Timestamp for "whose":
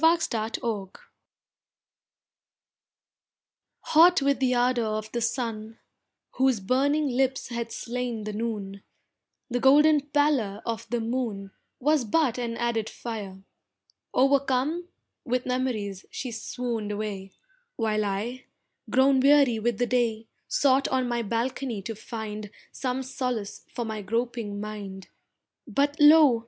6.37-6.59